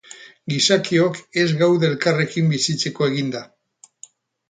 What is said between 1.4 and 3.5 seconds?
ez gaude elkarrekin bizitzeko eginda.